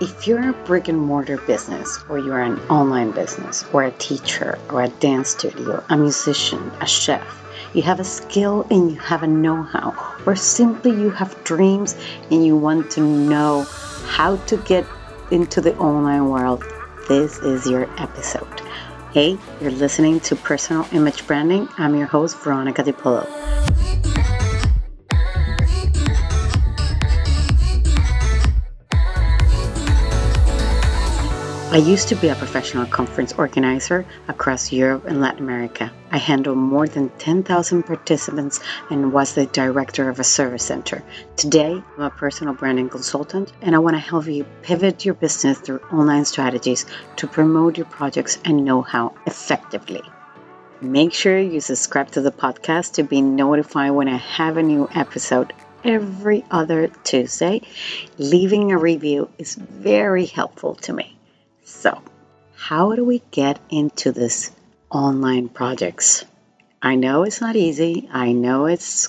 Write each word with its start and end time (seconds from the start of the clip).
If 0.00 0.26
you're 0.26 0.48
a 0.48 0.54
brick 0.54 0.88
and 0.88 0.98
mortar 0.98 1.36
business, 1.36 2.02
or 2.08 2.18
you're 2.18 2.40
an 2.40 2.58
online 2.70 3.10
business, 3.10 3.66
or 3.70 3.82
a 3.82 3.90
teacher, 3.90 4.58
or 4.70 4.80
a 4.80 4.88
dance 4.88 5.28
studio, 5.28 5.84
a 5.90 5.96
musician, 5.98 6.72
a 6.80 6.86
chef, 6.86 7.22
you 7.74 7.82
have 7.82 8.00
a 8.00 8.04
skill 8.04 8.66
and 8.70 8.90
you 8.90 8.98
have 8.98 9.22
a 9.22 9.26
know 9.26 9.62
how, 9.62 10.16
or 10.24 10.36
simply 10.36 10.92
you 10.92 11.10
have 11.10 11.44
dreams 11.44 11.94
and 12.30 12.46
you 12.46 12.56
want 12.56 12.92
to 12.92 13.02
know 13.02 13.66
how 14.06 14.36
to 14.36 14.56
get 14.56 14.86
into 15.30 15.60
the 15.60 15.76
online 15.76 16.30
world, 16.30 16.64
this 17.06 17.38
is 17.40 17.68
your 17.68 17.82
episode. 18.00 18.62
Hey, 19.12 19.36
you're 19.60 19.70
listening 19.70 20.20
to 20.20 20.34
Personal 20.34 20.86
Image 20.92 21.26
Branding. 21.26 21.68
I'm 21.76 21.94
your 21.94 22.06
host, 22.06 22.38
Veronica 22.38 22.82
DiPolo. 22.82 23.26
I 31.72 31.76
used 31.76 32.08
to 32.08 32.16
be 32.16 32.26
a 32.26 32.34
professional 32.34 32.84
conference 32.84 33.32
organizer 33.34 34.04
across 34.26 34.72
Europe 34.72 35.04
and 35.04 35.20
Latin 35.20 35.44
America. 35.44 35.92
I 36.10 36.16
handled 36.16 36.58
more 36.58 36.88
than 36.88 37.10
10,000 37.10 37.84
participants 37.84 38.58
and 38.90 39.12
was 39.12 39.34
the 39.36 39.46
director 39.46 40.08
of 40.08 40.18
a 40.18 40.24
service 40.24 40.64
center. 40.64 41.04
Today, 41.36 41.80
I'm 41.96 42.02
a 42.02 42.10
personal 42.10 42.54
branding 42.54 42.88
consultant 42.88 43.52
and 43.62 43.76
I 43.76 43.78
want 43.78 43.94
to 43.94 44.00
help 44.00 44.26
you 44.26 44.42
pivot 44.62 45.04
your 45.04 45.14
business 45.14 45.60
through 45.60 45.78
online 45.92 46.24
strategies 46.24 46.86
to 47.18 47.28
promote 47.28 47.76
your 47.76 47.86
projects 47.86 48.40
and 48.44 48.64
know 48.64 48.82
how 48.82 49.14
effectively. 49.24 50.02
Make 50.80 51.12
sure 51.12 51.38
you 51.38 51.60
subscribe 51.60 52.10
to 52.12 52.20
the 52.20 52.32
podcast 52.32 52.94
to 52.94 53.04
be 53.04 53.22
notified 53.22 53.92
when 53.92 54.08
I 54.08 54.16
have 54.16 54.56
a 54.56 54.64
new 54.64 54.88
episode 54.92 55.52
every 55.84 56.44
other 56.50 56.88
Tuesday. 57.04 57.62
Leaving 58.18 58.72
a 58.72 58.76
review 58.76 59.30
is 59.38 59.54
very 59.54 60.26
helpful 60.26 60.74
to 60.74 60.92
me. 60.92 61.16
So, 61.70 62.02
how 62.56 62.94
do 62.94 63.04
we 63.04 63.22
get 63.30 63.58
into 63.70 64.12
this 64.12 64.50
online 64.90 65.48
projects? 65.48 66.24
I 66.82 66.96
know 66.96 67.22
it's 67.22 67.40
not 67.40 67.56
easy. 67.56 68.08
I 68.12 68.32
know 68.32 68.66
it's 68.66 69.08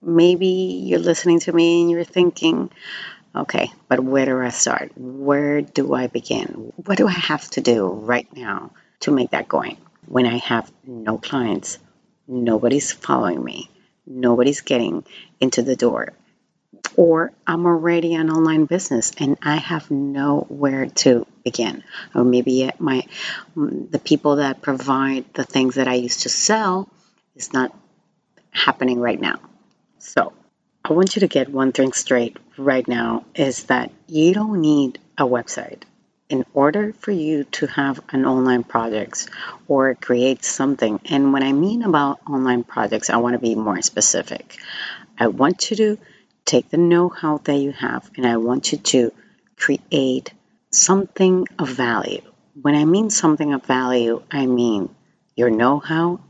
maybe 0.00 0.46
you're 0.86 1.00
listening 1.00 1.40
to 1.40 1.52
me 1.52 1.80
and 1.80 1.90
you're 1.90 2.04
thinking, 2.04 2.70
okay, 3.34 3.72
but 3.88 3.98
where 3.98 4.26
do 4.26 4.38
I 4.40 4.50
start? 4.50 4.92
Where 4.94 5.62
do 5.62 5.94
I 5.94 6.06
begin? 6.06 6.72
What 6.76 6.98
do 6.98 7.08
I 7.08 7.18
have 7.32 7.48
to 7.52 7.60
do 7.60 7.88
right 7.88 8.28
now 8.36 8.70
to 9.00 9.10
make 9.10 9.30
that 9.30 9.48
going 9.48 9.78
when 10.06 10.26
I 10.26 10.36
have 10.36 10.70
no 10.86 11.18
clients? 11.18 11.78
Nobody's 12.28 12.92
following 12.92 13.42
me. 13.42 13.70
Nobody's 14.06 14.60
getting 14.60 15.04
into 15.40 15.62
the 15.62 15.76
door 15.76 16.12
or 16.96 17.32
I'm 17.46 17.66
already 17.66 18.14
an 18.14 18.30
online 18.30 18.66
business 18.66 19.12
and 19.18 19.38
I 19.42 19.56
have 19.56 19.90
nowhere 19.90 20.86
to 20.86 21.26
begin. 21.44 21.84
Or 22.14 22.24
maybe 22.24 22.70
my 22.78 23.06
mm, 23.56 23.90
the 23.90 23.98
people 23.98 24.36
that 24.36 24.62
provide 24.62 25.24
the 25.34 25.44
things 25.44 25.76
that 25.76 25.88
I 25.88 25.94
used 25.94 26.22
to 26.22 26.28
sell 26.28 26.88
is 27.36 27.52
not 27.52 27.76
happening 28.50 29.00
right 29.00 29.20
now. 29.20 29.40
So, 29.98 30.32
I 30.84 30.92
want 30.94 31.14
you 31.14 31.20
to 31.20 31.28
get 31.28 31.48
one 31.48 31.72
thing 31.72 31.92
straight 31.92 32.36
right 32.58 32.86
now 32.86 33.24
is 33.34 33.64
that 33.64 33.92
you 34.08 34.34
don't 34.34 34.60
need 34.60 34.98
a 35.16 35.24
website 35.24 35.82
in 36.28 36.44
order 36.54 36.92
for 36.94 37.12
you 37.12 37.44
to 37.44 37.66
have 37.66 38.00
an 38.08 38.24
online 38.26 38.64
projects 38.64 39.28
or 39.68 39.94
create 39.94 40.44
something. 40.44 40.98
And 41.04 41.32
when 41.32 41.42
I 41.42 41.52
mean 41.52 41.82
about 41.82 42.20
online 42.28 42.64
projects, 42.64 43.10
I 43.10 43.18
want 43.18 43.34
to 43.34 43.38
be 43.38 43.54
more 43.54 43.80
specific. 43.82 44.56
I 45.18 45.28
want 45.28 45.70
you 45.70 45.76
to 45.76 45.98
take 46.44 46.70
the 46.70 46.76
know 46.76 47.08
how 47.08 47.38
that 47.38 47.56
you 47.56 47.72
have 47.72 48.10
and 48.16 48.26
I 48.26 48.36
want 48.36 48.72
you 48.72 48.78
to 48.78 49.12
create 49.56 50.32
something 50.70 51.46
of 51.58 51.68
value. 51.68 52.22
When 52.60 52.74
I 52.74 52.84
mean 52.84 53.10
something 53.10 53.52
of 53.52 53.64
value, 53.64 54.22
I 54.30 54.46
mean 54.46 54.94
your 55.36 55.50
know 55.50 55.78
how 55.78 56.20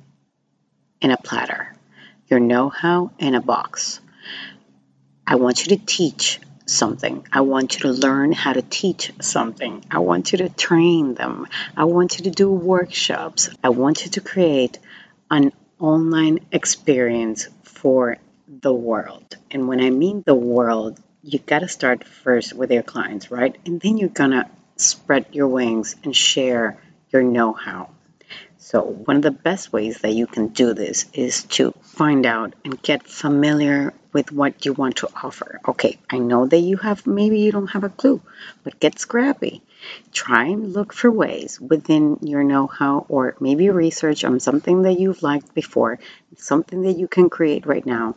in 1.00 1.10
a 1.10 1.16
platter, 1.16 1.74
your 2.28 2.40
know 2.40 2.68
how 2.68 3.10
in 3.18 3.34
a 3.34 3.40
box. 3.40 4.00
I 5.26 5.36
want 5.36 5.64
you 5.64 5.76
to 5.76 5.84
teach 5.84 6.40
something. 6.66 7.26
I 7.32 7.40
want 7.40 7.74
you 7.74 7.80
to 7.80 7.92
learn 7.92 8.32
how 8.32 8.52
to 8.52 8.62
teach 8.62 9.12
something. 9.20 9.84
I 9.90 9.98
want 9.98 10.32
you 10.32 10.38
to 10.38 10.48
train 10.48 11.14
them. 11.14 11.46
I 11.76 11.84
want 11.84 12.18
you 12.18 12.24
to 12.24 12.30
do 12.30 12.50
workshops. 12.50 13.50
I 13.62 13.70
want 13.70 14.04
you 14.04 14.10
to 14.12 14.20
create 14.20 14.78
an 15.30 15.52
online 15.78 16.40
experience 16.52 17.48
for 17.62 18.16
the 18.60 18.72
world. 18.72 19.36
And 19.50 19.66
when 19.66 19.80
I 19.80 19.90
mean 19.90 20.22
the 20.26 20.34
world, 20.34 21.00
you 21.22 21.38
got 21.38 21.60
to 21.60 21.68
start 21.68 22.04
first 22.04 22.52
with 22.52 22.70
your 22.70 22.82
clients, 22.82 23.30
right? 23.30 23.56
And 23.64 23.80
then 23.80 23.96
you're 23.96 24.08
going 24.08 24.32
to 24.32 24.48
spread 24.76 25.26
your 25.32 25.48
wings 25.48 25.96
and 26.04 26.14
share 26.14 26.78
your 27.10 27.22
know 27.22 27.52
how. 27.52 27.90
So, 28.64 28.80
one 28.80 29.16
of 29.16 29.22
the 29.22 29.32
best 29.32 29.72
ways 29.72 29.98
that 30.02 30.14
you 30.14 30.28
can 30.28 30.46
do 30.46 30.72
this 30.72 31.06
is 31.12 31.42
to 31.56 31.72
find 31.82 32.24
out 32.24 32.54
and 32.64 32.80
get 32.80 33.08
familiar 33.08 33.92
with 34.12 34.30
what 34.30 34.64
you 34.64 34.72
want 34.72 34.98
to 34.98 35.08
offer. 35.20 35.58
Okay, 35.66 35.98
I 36.08 36.18
know 36.18 36.46
that 36.46 36.60
you 36.60 36.76
have, 36.76 37.04
maybe 37.04 37.40
you 37.40 37.50
don't 37.50 37.72
have 37.72 37.82
a 37.82 37.88
clue, 37.88 38.22
but 38.62 38.78
get 38.78 39.00
scrappy. 39.00 39.62
Try 40.12 40.44
and 40.44 40.72
look 40.72 40.92
for 40.92 41.10
ways 41.10 41.60
within 41.60 42.18
your 42.22 42.44
know 42.44 42.68
how, 42.68 43.04
or 43.08 43.34
maybe 43.40 43.68
research 43.68 44.22
on 44.22 44.38
something 44.38 44.82
that 44.82 45.00
you've 45.00 45.24
liked 45.24 45.52
before, 45.54 45.98
something 46.36 46.82
that 46.82 46.96
you 46.96 47.08
can 47.08 47.30
create 47.30 47.66
right 47.66 47.84
now. 47.84 48.14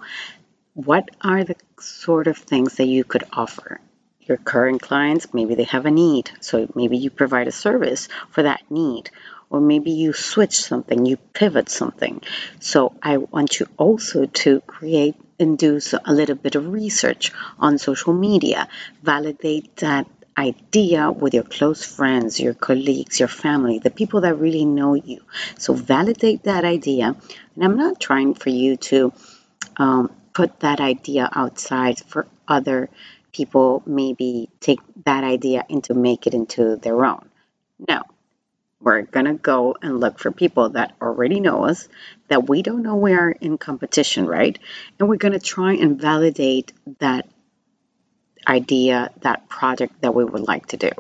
What 0.76 1.10
are 1.22 1.44
the 1.44 1.56
sort 1.80 2.28
of 2.28 2.38
things 2.38 2.76
that 2.76 2.86
you 2.86 3.04
could 3.04 3.24
offer? 3.34 3.82
Your 4.22 4.38
current 4.38 4.82
clients, 4.82 5.34
maybe 5.34 5.56
they 5.56 5.66
have 5.66 5.88
a 5.88 5.92
need, 5.92 6.30
so 6.40 6.68
maybe 6.76 6.98
you 6.98 7.10
provide 7.10 7.48
a 7.48 7.52
service 7.52 8.10
for 8.30 8.44
that 8.44 8.62
need 8.70 9.10
or 9.50 9.62
maybe 9.62 9.92
you 9.92 10.14
switch 10.14 10.58
something, 10.58 11.06
you 11.06 11.18
pivot 11.18 11.70
something. 11.70 12.22
So 12.60 12.94
I 13.02 13.18
want 13.18 13.60
you 13.60 13.68
also 13.78 14.26
to 14.26 14.62
create 14.62 15.16
and 15.40 15.58
do 15.58 15.80
a 16.06 16.14
little 16.14 16.36
bit 16.36 16.56
of 16.56 16.68
research 16.72 17.32
on 17.60 17.78
social 17.78 18.14
media, 18.14 18.68
validate 19.04 19.76
that 19.78 20.08
idea 20.38 21.12
with 21.12 21.34
your 21.34 21.44
close 21.44 21.86
friends, 21.86 22.40
your 22.40 22.54
colleagues, 22.54 23.20
your 23.20 23.30
family, 23.30 23.80
the 23.80 23.90
people 23.90 24.22
that 24.22 24.36
really 24.36 24.66
know 24.66 24.94
you. 24.94 25.22
So 25.58 25.74
validate 25.74 26.44
that 26.44 26.66
idea. 26.66 27.16
And 27.56 27.64
I'm 27.64 27.78
not 27.78 28.00
trying 28.00 28.34
for 28.34 28.50
you 28.50 28.78
to 28.78 29.14
um, 29.78 30.12
put 30.34 30.60
that 30.60 30.80
idea 30.80 31.30
outside 31.32 32.00
for 32.00 32.28
other 32.48 32.90
people, 33.32 33.84
maybe 33.86 34.50
take 34.60 34.80
that 35.06 35.24
idea 35.24 35.66
and 35.70 35.84
to 35.86 35.94
make 35.94 36.28
it 36.28 36.34
into 36.34 36.76
their 36.78 37.06
own. 37.06 37.28
No, 37.88 38.04
we're 38.86 39.02
going 39.02 39.26
to 39.26 39.34
go 39.34 39.76
and 39.82 40.00
look 40.00 40.20
for 40.20 40.32
people 40.32 40.70
that 40.70 40.96
already 41.02 41.40
know 41.40 41.66
us, 41.66 41.90
that 42.28 42.48
we 42.48 42.62
don't 42.62 42.84
know 42.84 42.96
we 42.96 43.14
are 43.14 43.32
in 43.32 43.58
competition, 43.58 44.28
right? 44.28 44.58
And 45.00 45.10
we're 45.10 45.18
going 45.18 45.34
to 45.34 45.40
try 45.40 45.74
and 45.74 46.00
validate 46.00 46.72
that 47.00 47.28
idea, 48.48 49.10
that 49.22 49.50
project 49.50 50.02
that 50.02 50.14
we 50.14 50.24
would 50.24 50.48
like 50.48 50.68
to 50.68 50.78
do. 50.78 50.92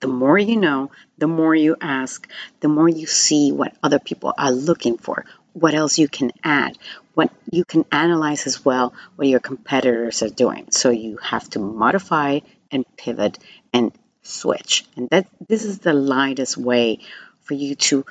The 0.00 0.08
more 0.08 0.36
you 0.36 0.56
know, 0.56 0.90
the 1.16 1.28
more 1.28 1.54
you 1.54 1.76
ask, 1.80 2.28
the 2.60 2.68
more 2.68 2.88
you 2.88 3.06
see 3.06 3.52
what 3.52 3.76
other 3.82 4.00
people 4.00 4.34
are 4.36 4.50
looking 4.50 4.98
for, 4.98 5.24
what 5.52 5.74
else 5.74 5.98
you 5.98 6.08
can 6.08 6.32
add, 6.42 6.76
what 7.14 7.30
you 7.50 7.64
can 7.64 7.84
analyze 7.92 8.46
as 8.46 8.64
well 8.64 8.94
what 9.14 9.28
your 9.28 9.40
competitors 9.40 10.22
are 10.22 10.28
doing. 10.28 10.70
So 10.70 10.90
you 10.90 11.18
have 11.18 11.48
to 11.50 11.60
modify 11.60 12.40
and 12.70 12.84
pivot 12.96 13.38
and 13.72 13.92
switch. 14.22 14.84
And 14.96 15.08
that 15.10 15.26
this 15.48 15.64
is 15.64 15.78
the 15.78 15.92
lightest 15.92 16.56
way 16.56 17.00
for 17.48 17.54
you 17.54 17.74
to 17.74 18.04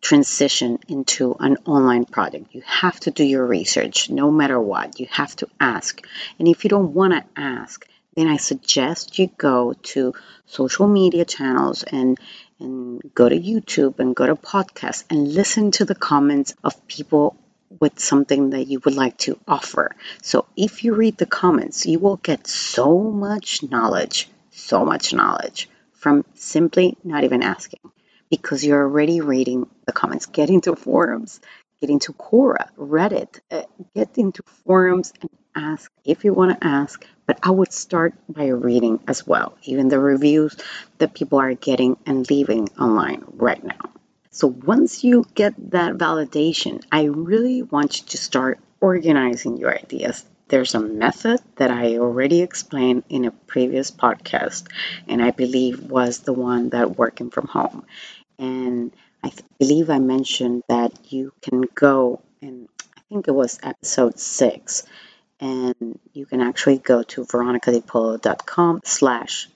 transition 0.00 0.78
into 0.86 1.34
an 1.40 1.56
online 1.66 2.04
product. 2.04 2.54
You 2.54 2.62
have 2.64 2.98
to 3.00 3.10
do 3.10 3.24
your 3.24 3.44
research 3.44 4.08
no 4.08 4.30
matter 4.30 4.60
what. 4.60 5.00
You 5.00 5.08
have 5.10 5.34
to 5.36 5.48
ask. 5.58 6.06
And 6.38 6.46
if 6.46 6.62
you 6.64 6.70
don't 6.70 6.94
want 6.94 7.12
to 7.12 7.24
ask, 7.40 7.86
then 8.14 8.28
I 8.28 8.36
suggest 8.36 9.18
you 9.18 9.28
go 9.36 9.74
to 9.94 10.14
social 10.46 10.86
media 10.86 11.24
channels 11.24 11.82
and 11.82 12.18
and 12.58 13.02
go 13.14 13.28
to 13.28 13.38
YouTube 13.38 13.98
and 13.98 14.16
go 14.16 14.26
to 14.26 14.36
podcasts 14.36 15.04
and 15.10 15.34
listen 15.34 15.72
to 15.72 15.84
the 15.84 15.94
comments 15.94 16.54
of 16.64 16.86
people 16.86 17.36
with 17.80 17.98
something 17.98 18.50
that 18.50 18.66
you 18.66 18.80
would 18.84 18.94
like 18.94 19.18
to 19.18 19.38
offer. 19.46 19.94
So 20.22 20.46
if 20.56 20.82
you 20.82 20.94
read 20.94 21.18
the 21.18 21.26
comments, 21.26 21.84
you 21.84 21.98
will 21.98 22.16
get 22.16 22.46
so 22.46 22.98
much 22.98 23.62
knowledge, 23.62 24.28
so 24.52 24.86
much 24.86 25.12
knowledge 25.12 25.68
from 25.92 26.24
simply 26.34 26.96
not 27.04 27.24
even 27.24 27.42
asking 27.42 27.80
because 28.30 28.64
you're 28.64 28.82
already 28.82 29.20
reading 29.20 29.68
the 29.86 29.92
comments. 29.92 30.26
Get 30.26 30.50
into 30.50 30.76
forums, 30.76 31.40
get 31.80 31.90
into 31.90 32.12
Quora, 32.12 32.68
Reddit, 32.76 33.40
uh, 33.50 33.62
get 33.94 34.18
into 34.18 34.42
forums 34.64 35.12
and 35.20 35.30
ask 35.54 35.90
if 36.04 36.24
you 36.24 36.34
want 36.34 36.60
to 36.60 36.66
ask 36.66 37.06
but 37.26 37.40
I 37.42 37.50
would 37.50 37.72
start 37.72 38.14
by 38.28 38.46
reading 38.46 39.00
as 39.08 39.26
well, 39.26 39.58
even 39.64 39.88
the 39.88 39.98
reviews 39.98 40.56
that 40.98 41.14
people 41.14 41.38
are 41.38 41.54
getting 41.54 41.96
and 42.06 42.28
leaving 42.30 42.68
online 42.78 43.24
right 43.32 43.62
now. 43.62 43.90
So 44.30 44.46
once 44.46 45.02
you 45.02 45.24
get 45.34 45.54
that 45.70 45.94
validation, 45.94 46.84
I 46.92 47.04
really 47.04 47.62
want 47.62 47.98
you 47.98 48.06
to 48.08 48.16
start 48.16 48.60
organizing 48.80 49.56
your 49.56 49.74
ideas 49.74 50.24
there's 50.48 50.74
a 50.74 50.80
method 50.80 51.40
that 51.56 51.70
I 51.70 51.98
already 51.98 52.40
explained 52.42 53.04
in 53.08 53.24
a 53.24 53.30
previous 53.30 53.90
podcast, 53.90 54.66
and 55.08 55.22
I 55.22 55.30
believe 55.30 55.90
was 55.90 56.20
the 56.20 56.32
one 56.32 56.70
that 56.70 56.96
working 56.96 57.30
from 57.30 57.48
home. 57.48 57.84
And 58.38 58.92
I 59.24 59.30
th- 59.30 59.42
believe 59.58 59.90
I 59.90 59.98
mentioned 59.98 60.62
that 60.68 60.92
you 61.12 61.32
can 61.42 61.62
go 61.74 62.22
and 62.40 62.68
I 62.96 63.00
think 63.08 63.28
it 63.28 63.32
was 63.32 63.58
episode 63.62 64.18
six, 64.18 64.84
and 65.40 65.98
you 66.12 66.26
can 66.26 66.40
actually 66.40 66.78
go 66.78 67.02
to 67.02 67.24
veronicadipolo.com 67.24 68.80
slash 68.84 69.48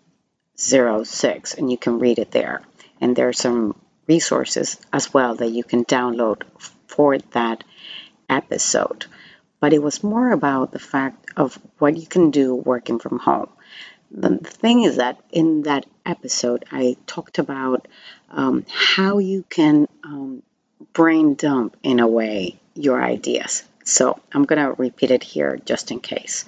zero 0.58 1.04
six 1.04 1.54
and 1.54 1.70
you 1.70 1.78
can 1.78 1.98
read 1.98 2.18
it 2.18 2.30
there. 2.30 2.62
And 3.00 3.16
there 3.16 3.28
are 3.28 3.32
some 3.32 3.80
resources 4.06 4.78
as 4.92 5.12
well 5.14 5.36
that 5.36 5.50
you 5.50 5.64
can 5.64 5.84
download 5.84 6.42
for 6.86 7.18
that 7.18 7.64
episode. 8.28 9.06
But 9.60 9.72
it 9.72 9.82
was 9.82 10.02
more 10.02 10.32
about 10.32 10.72
the 10.72 10.78
fact 10.78 11.30
of 11.36 11.58
what 11.78 11.96
you 11.96 12.06
can 12.06 12.30
do 12.30 12.54
working 12.54 12.98
from 12.98 13.18
home. 13.18 13.48
The 14.10 14.38
thing 14.38 14.82
is 14.82 14.96
that 14.96 15.20
in 15.30 15.62
that 15.62 15.86
episode, 16.04 16.64
I 16.72 16.96
talked 17.06 17.38
about 17.38 17.86
um, 18.30 18.64
how 18.68 19.18
you 19.18 19.44
can 19.48 19.86
um, 20.02 20.42
brain 20.92 21.34
dump 21.34 21.76
in 21.82 22.00
a 22.00 22.08
way 22.08 22.58
your 22.74 23.02
ideas. 23.02 23.62
So 23.84 24.18
I'm 24.32 24.44
going 24.44 24.60
to 24.64 24.72
repeat 24.72 25.10
it 25.10 25.22
here 25.22 25.60
just 25.64 25.90
in 25.90 26.00
case. 26.00 26.44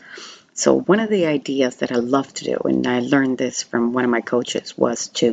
So, 0.54 0.78
one 0.78 1.00
of 1.00 1.08
the 1.08 1.26
ideas 1.26 1.76
that 1.76 1.92
I 1.92 1.96
love 1.96 2.32
to 2.34 2.44
do, 2.44 2.56
and 2.64 2.86
I 2.86 3.00
learned 3.00 3.38
this 3.38 3.62
from 3.62 3.94
one 3.94 4.04
of 4.04 4.10
my 4.10 4.20
coaches, 4.20 4.76
was 4.76 5.08
to 5.08 5.32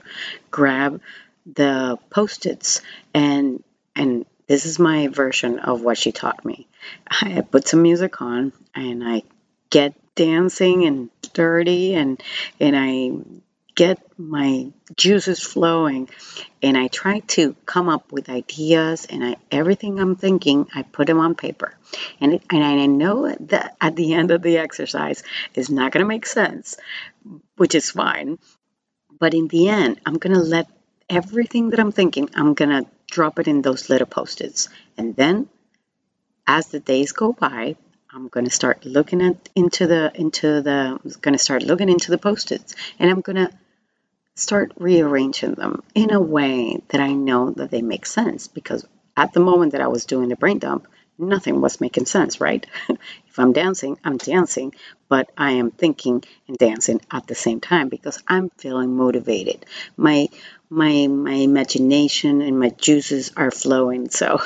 grab 0.49 1.01
the 1.45 1.97
post-its 2.09 2.81
and 3.13 3.63
and 3.95 4.25
this 4.49 4.65
is 4.65 4.79
my 4.79 5.07
version 5.07 5.59
of 5.59 5.81
what 5.81 5.99
she 5.99 6.11
taught 6.11 6.43
me. 6.43 6.67
I 7.07 7.41
put 7.41 7.67
some 7.67 7.83
music 7.83 8.19
on 8.19 8.51
and 8.73 9.07
I 9.07 9.21
get 9.69 9.93
dancing 10.15 10.85
and 10.85 11.11
dirty 11.33 11.93
and 11.93 12.21
and 12.59 12.75
I 12.75 13.11
get 13.75 13.99
my 14.17 14.71
juices 14.97 15.39
flowing 15.39 16.09
and 16.63 16.75
I 16.75 16.87
try 16.87 17.19
to 17.35 17.55
come 17.67 17.89
up 17.89 18.11
with 18.11 18.27
ideas 18.27 19.05
and 19.07 19.23
I, 19.23 19.35
everything 19.51 19.99
I'm 19.99 20.15
thinking 20.15 20.67
I 20.73 20.81
put 20.81 21.05
them 21.07 21.19
on 21.19 21.35
paper 21.35 21.75
and, 22.19 22.33
it, 22.33 22.43
and 22.49 22.63
I 22.63 22.87
know 22.87 23.33
that 23.41 23.77
at 23.79 23.95
the 23.95 24.15
end 24.15 24.31
of 24.31 24.41
the 24.41 24.57
exercise 24.57 25.21
it's 25.53 25.69
not 25.69 25.91
going 25.91 26.03
to 26.03 26.07
make 26.07 26.25
sense 26.25 26.75
which 27.55 27.75
is 27.75 27.91
fine 27.91 28.39
but 29.19 29.35
in 29.35 29.47
the 29.47 29.69
end 29.69 30.01
I'm 30.07 30.17
going 30.17 30.35
to 30.35 30.41
let 30.41 30.67
everything 31.07 31.69
that 31.69 31.79
I'm 31.79 31.91
thinking 31.91 32.31
I'm 32.33 32.55
going 32.55 32.83
to 32.83 32.89
drop 33.09 33.39
it 33.39 33.47
in 33.47 33.61
those 33.61 33.89
little 33.89 34.07
post-its. 34.07 34.69
And 34.97 35.15
then 35.15 35.49
as 36.47 36.67
the 36.67 36.79
days 36.79 37.11
go 37.11 37.33
by 37.33 37.75
I'm 38.11 38.27
going 38.27 38.45
to 38.45 38.51
start 38.51 38.85
looking 38.85 39.21
at 39.21 39.49
into 39.55 39.85
the 39.85 40.11
into 40.15 40.61
the 40.63 40.99
I'm 41.03 41.11
going 41.21 41.33
to 41.33 41.43
start 41.43 41.61
looking 41.61 41.89
into 41.89 42.09
the 42.09 42.17
post-its. 42.17 42.75
And 42.97 43.09
I'm 43.09 43.21
going 43.21 43.35
to 43.35 43.51
start 44.35 44.71
rearranging 44.77 45.53
them 45.53 45.83
in 45.93 46.11
a 46.11 46.19
way 46.19 46.81
that 46.89 47.01
I 47.01 47.13
know 47.13 47.51
that 47.51 47.69
they 47.69 47.83
make 47.83 48.07
sense. 48.07 48.47
Because 48.47 48.85
at 49.15 49.33
the 49.33 49.39
moment 49.39 49.73
that 49.73 49.81
I 49.81 49.87
was 49.89 50.05
doing 50.05 50.29
the 50.29 50.35
brain 50.35 50.57
dump, 50.57 50.87
nothing 51.19 51.61
was 51.61 51.81
making 51.81 52.05
sense, 52.05 52.41
right? 52.41 52.65
I'm 53.39 53.53
dancing, 53.53 53.97
I'm 54.03 54.17
dancing, 54.17 54.73
but 55.07 55.31
I 55.37 55.51
am 55.51 55.71
thinking 55.71 56.23
and 56.47 56.57
dancing 56.57 57.01
at 57.09 57.27
the 57.27 57.35
same 57.35 57.59
time 57.61 57.89
because 57.89 58.21
I'm 58.27 58.49
feeling 58.57 58.95
motivated. 58.95 59.65
My 59.97 60.27
my 60.69 61.07
my 61.07 61.33
imagination 61.33 62.41
and 62.41 62.59
my 62.59 62.69
juices 62.69 63.31
are 63.37 63.51
flowing, 63.51 64.09
so 64.09 64.39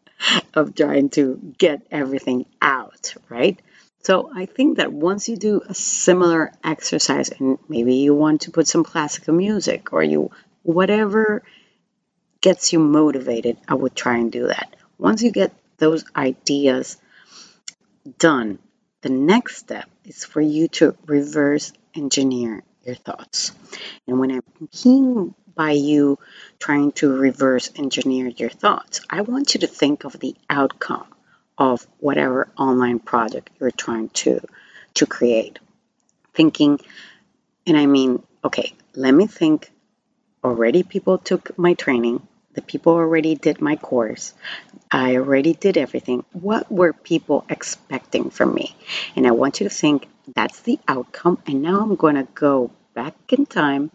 of 0.54 0.74
trying 0.74 1.10
to 1.10 1.54
get 1.58 1.86
everything 1.90 2.46
out, 2.60 3.14
right? 3.28 3.60
So 4.02 4.30
I 4.32 4.46
think 4.46 4.76
that 4.76 4.92
once 4.92 5.28
you 5.28 5.36
do 5.36 5.62
a 5.68 5.74
similar 5.74 6.52
exercise 6.62 7.28
and 7.30 7.58
maybe 7.68 7.96
you 7.96 8.14
want 8.14 8.42
to 8.42 8.52
put 8.52 8.68
some 8.68 8.84
classical 8.84 9.34
music 9.34 9.92
or 9.92 10.02
you 10.02 10.30
whatever 10.62 11.42
gets 12.40 12.72
you 12.72 12.78
motivated, 12.78 13.56
I 13.66 13.74
would 13.74 13.96
try 13.96 14.18
and 14.18 14.30
do 14.30 14.46
that. 14.46 14.76
Once 14.98 15.22
you 15.22 15.32
get 15.32 15.52
those 15.78 16.04
ideas 16.14 16.96
done, 18.06 18.58
the 19.02 19.10
next 19.10 19.56
step 19.56 19.88
is 20.04 20.24
for 20.24 20.40
you 20.40 20.68
to 20.68 20.96
reverse 21.06 21.72
engineer 21.94 22.62
your 22.84 22.94
thoughts. 22.94 23.52
And 24.06 24.18
when 24.20 24.32
I 24.32 24.40
mean 24.84 25.34
by 25.54 25.72
you 25.72 26.18
trying 26.58 26.92
to 26.92 27.12
reverse 27.12 27.70
engineer 27.76 28.28
your 28.28 28.50
thoughts, 28.50 29.00
I 29.10 29.22
want 29.22 29.54
you 29.54 29.60
to 29.60 29.66
think 29.66 30.04
of 30.04 30.18
the 30.18 30.34
outcome 30.48 31.06
of 31.58 31.86
whatever 31.98 32.48
online 32.58 32.98
project 32.98 33.50
you're 33.58 33.70
trying 33.70 34.10
to 34.10 34.40
to 34.94 35.06
create. 35.06 35.58
Thinking, 36.34 36.78
and 37.66 37.76
I 37.76 37.86
mean, 37.86 38.22
okay, 38.44 38.72
let 38.94 39.12
me 39.12 39.26
think. 39.26 39.72
Already 40.44 40.84
people 40.84 41.18
took 41.18 41.58
my 41.58 41.74
training. 41.74 42.26
The 42.56 42.62
people 42.62 42.94
already 42.94 43.34
did 43.34 43.60
my 43.60 43.76
course. 43.76 44.32
I 44.90 45.16
already 45.16 45.52
did 45.52 45.76
everything. 45.76 46.24
What 46.32 46.72
were 46.72 46.94
people 46.94 47.44
expecting 47.50 48.30
from 48.30 48.54
me? 48.54 48.74
And 49.14 49.26
I 49.26 49.32
want 49.32 49.60
you 49.60 49.68
to 49.68 49.74
think 49.74 50.08
that's 50.34 50.60
the 50.60 50.78
outcome. 50.88 51.38
And 51.46 51.60
now 51.60 51.80
I'm 51.80 51.96
going 51.96 52.16
to 52.16 52.26
go 52.34 52.70
back 52.94 53.14
in 53.28 53.44
time, 53.44 53.90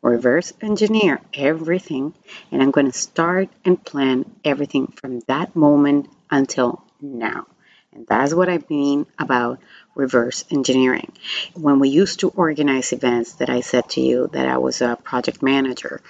reverse 0.00 0.54
engineer 0.62 1.20
everything, 1.34 2.14
and 2.50 2.62
I'm 2.62 2.70
going 2.70 2.86
to 2.90 2.98
start 2.98 3.50
and 3.64 3.84
plan 3.84 4.24
everything 4.42 4.86
from 4.86 5.20
that 5.28 5.54
moment 5.54 6.08
until 6.30 6.82
now. 7.02 7.46
And 7.92 8.06
that's 8.06 8.32
what 8.32 8.48
I 8.48 8.60
mean 8.70 9.06
about 9.18 9.60
reverse 9.98 10.44
engineering. 10.50 11.12
When 11.54 11.80
we 11.80 11.88
used 11.88 12.20
to 12.20 12.30
organize 12.30 12.92
events 12.92 13.32
that 13.34 13.50
I 13.50 13.60
said 13.60 13.90
to 13.90 14.00
you 14.00 14.30
that 14.32 14.46
I 14.46 14.58
was 14.58 14.80
a 14.80 14.96
project 14.96 15.42
manager, 15.42 16.00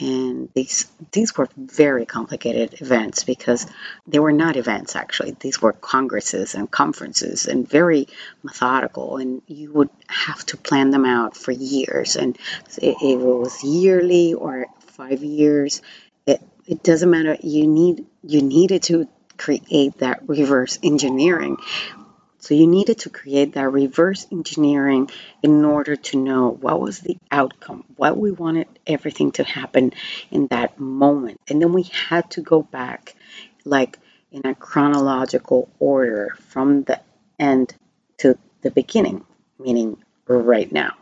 and 0.00 0.48
these 0.54 0.86
these 1.12 1.36
were 1.36 1.48
very 1.56 2.06
complicated 2.06 2.80
events 2.80 3.24
because 3.24 3.66
they 4.06 4.18
were 4.18 4.32
not 4.32 4.56
events 4.56 4.96
actually. 4.96 5.36
These 5.38 5.60
were 5.60 5.74
congresses 5.74 6.54
and 6.54 6.70
conferences 6.70 7.46
and 7.46 7.68
very 7.68 8.08
methodical 8.42 9.18
and 9.18 9.42
you 9.46 9.72
would 9.72 9.90
have 10.08 10.44
to 10.46 10.56
plan 10.56 10.90
them 10.90 11.04
out 11.04 11.36
for 11.36 11.52
years 11.52 12.16
and 12.16 12.38
it, 12.78 12.96
it 13.02 13.18
was 13.18 13.62
yearly 13.62 14.34
or 14.34 14.66
5 14.86 15.22
years 15.22 15.82
it, 16.26 16.40
it 16.66 16.82
doesn't 16.82 17.10
matter 17.10 17.36
you 17.42 17.66
need 17.66 18.06
you 18.22 18.42
needed 18.42 18.82
to 18.84 19.08
create 19.36 19.98
that 19.98 20.28
reverse 20.28 20.78
engineering. 20.82 21.56
So 22.46 22.54
you 22.54 22.68
needed 22.68 22.98
to 22.98 23.10
create 23.10 23.54
that 23.54 23.72
reverse 23.72 24.24
engineering 24.30 25.10
in 25.42 25.64
order 25.64 25.96
to 25.96 26.16
know 26.16 26.48
what 26.48 26.80
was 26.80 27.00
the 27.00 27.18
outcome, 27.28 27.82
what 27.96 28.16
we 28.16 28.30
wanted 28.30 28.68
everything 28.86 29.32
to 29.32 29.42
happen 29.42 29.92
in 30.30 30.46
that 30.52 30.78
moment. 30.78 31.40
And 31.48 31.60
then 31.60 31.72
we 31.72 31.82
had 31.82 32.30
to 32.30 32.42
go 32.42 32.62
back 32.62 33.16
like 33.64 33.98
in 34.30 34.42
a 34.46 34.54
chronological 34.54 35.68
order 35.80 36.36
from 36.38 36.84
the 36.84 37.00
end 37.36 37.74
to 38.18 38.38
the 38.62 38.70
beginning, 38.70 39.24
meaning 39.58 39.96
right 40.28 40.70
now. 40.70 40.94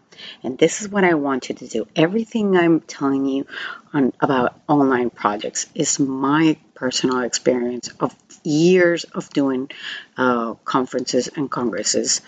And 0.42 0.58
this 0.58 0.82
is 0.82 0.88
what 0.88 1.04
I 1.04 1.14
want 1.14 1.48
you 1.48 1.54
to 1.56 1.66
do. 1.66 1.86
Everything 1.96 2.56
I'm 2.56 2.80
telling 2.80 3.26
you 3.26 3.46
on 3.92 4.12
about 4.20 4.60
online 4.68 5.10
projects 5.10 5.66
is 5.74 5.98
my 5.98 6.56
personal 6.74 7.20
experience 7.20 7.90
of 8.00 8.14
years 8.42 9.04
of 9.04 9.30
doing 9.30 9.70
uh, 10.16 10.54
conferences 10.64 11.28
and 11.28 11.50
congresses 11.50 12.20